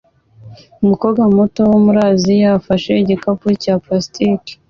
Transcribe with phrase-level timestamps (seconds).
[0.83, 4.51] Umukobwa muto wo muri Aziya ufashe igikapu cya plastiki